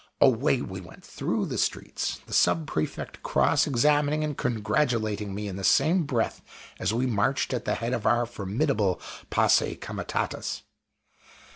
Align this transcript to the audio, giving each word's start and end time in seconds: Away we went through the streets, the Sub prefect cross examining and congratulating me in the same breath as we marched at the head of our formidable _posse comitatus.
Away 0.19 0.63
we 0.63 0.81
went 0.81 1.03
through 1.05 1.45
the 1.45 1.59
streets, 1.59 2.21
the 2.25 2.33
Sub 2.33 2.65
prefect 2.65 3.21
cross 3.21 3.67
examining 3.67 4.23
and 4.23 4.35
congratulating 4.35 5.35
me 5.35 5.47
in 5.47 5.57
the 5.57 5.63
same 5.63 6.05
breath 6.05 6.41
as 6.79 6.91
we 6.91 7.05
marched 7.05 7.53
at 7.53 7.65
the 7.65 7.75
head 7.75 7.93
of 7.93 8.07
our 8.07 8.25
formidable 8.25 8.99
_posse 9.29 9.79
comitatus. 9.79 10.63